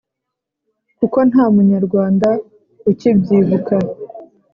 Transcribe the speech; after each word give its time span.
kuko 0.97 1.17
nta 1.29 1.45
munyarwanda 1.53 2.29
ukibyibuka, 2.89 3.75